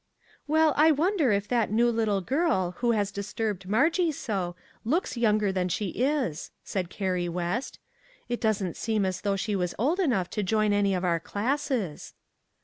[0.47, 5.51] Well, I wonder if that new little girl, who has disturbed Margie so, looks younger
[5.51, 7.77] than she is," said Carrie West."
[8.27, 12.15] It doesn't seem as though she was old enough to join any of our classes."